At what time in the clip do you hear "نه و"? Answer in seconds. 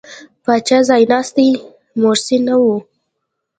2.47-2.63